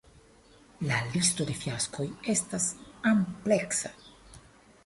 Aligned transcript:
La 0.91 1.01
listo 1.15 1.47
de 1.51 1.57
fiaskoj 1.59 2.07
estas 2.35 2.67
ampleksa. 3.13 3.93